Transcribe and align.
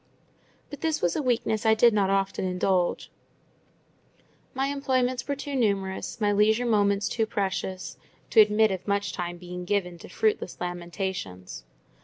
But 0.71 0.81
this 0.81 0.99
was 0.99 1.15
a 1.15 1.21
weakness 1.21 1.63
I 1.63 1.75
did 1.75 1.93
not 1.93 2.09
often 2.09 2.43
indulge: 2.43 3.11
my 4.55 4.65
employments 4.65 5.27
were 5.27 5.35
too 5.35 5.55
numerous, 5.55 6.19
my 6.19 6.31
leisure 6.31 6.65
moments 6.65 7.07
too 7.07 7.27
precious, 7.27 7.99
to 8.31 8.41
admit 8.41 8.71
of 8.71 8.87
much 8.87 9.13
time 9.13 9.37
being 9.37 9.63
given 9.63 9.99
to 9.99 10.09
fruitless 10.09 10.59
lamentations. 10.59 11.65